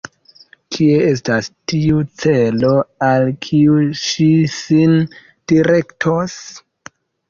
[0.75, 2.73] Kie estas tiu celo,
[3.11, 5.01] al kiu ŝi sin
[5.55, 6.41] direktos?